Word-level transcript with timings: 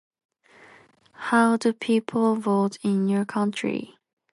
How 1.11 1.57
do 1.57 1.73
people 1.73 2.35
vote 2.35 2.77
in 2.81 3.07
your 3.07 3.23
country? 3.23 3.99